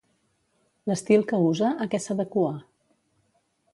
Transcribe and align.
L'estil 0.91 1.25
que 1.31 1.41
usa, 1.49 1.69
a 1.85 1.89
què 1.93 1.99
s'adequa? 2.07 2.55